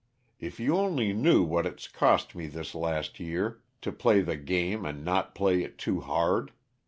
If 0.39 0.59
you 0.59 0.75
only 0.77 1.13
knew 1.13 1.43
what 1.43 1.67
it's 1.67 1.87
cost 1.87 2.33
me 2.33 2.47
this 2.47 2.73
last 2.73 3.19
year 3.19 3.61
to 3.81 3.91
play 3.91 4.21
the 4.21 4.35
game 4.35 4.83
and 4.83 5.05
not 5.05 5.35
play 5.35 5.61
it 5.61 5.77
too 5.77 5.99
hard! 6.01 6.51